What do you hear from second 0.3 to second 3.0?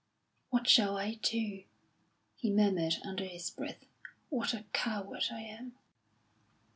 "What shall I do?" he murmured